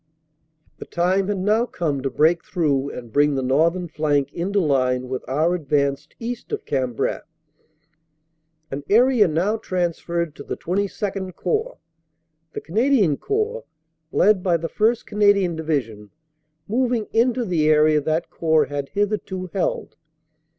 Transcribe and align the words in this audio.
The 0.79 0.85
time 0.87 1.27
had 1.27 1.37
now 1.37 1.67
come 1.67 2.01
to 2.01 2.09
break 2.09 2.43
through 2.43 2.89
and 2.89 3.13
bring 3.13 3.35
the 3.35 3.43
northern 3.43 3.87
flank 3.87 4.33
into 4.33 4.59
line 4.59 5.09
with 5.09 5.23
our 5.29 5.53
advance 5.53 6.07
east 6.17 6.51
of 6.51 6.65
Cambrai, 6.65 7.19
an 8.71 8.81
area 8.89 9.27
now 9.27 9.57
transferred 9.57 10.33
to 10.37 10.43
the 10.43 10.57
XXII 10.59 11.33
Corps, 11.33 11.77
the 12.53 12.61
Canadian 12.61 13.15
Corps, 13.17 13.63
led 14.11 14.41
by 14.41 14.57
the 14.57 14.69
1st. 14.69 15.05
Canadian 15.05 15.55
Division, 15.55 16.09
moving 16.67 17.05
into 17.13 17.45
the 17.45 17.69
area 17.69 18.01
that 18.01 18.31
Corps 18.31 18.65
had 18.65 18.89
hitherto 18.89 19.51
held. 19.53 19.97